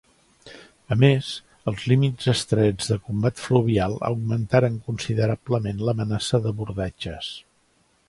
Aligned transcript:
A 0.95 0.95
més, 1.03 1.27
els 1.71 1.83
límits 1.91 2.31
estrets 2.33 2.89
de 2.93 2.99
combat 3.09 3.43
fluvial 3.43 3.99
augmentaren 4.11 4.83
considerablement 4.89 5.87
l'amenaça 5.89 6.45
d'abordatges. 6.49 7.35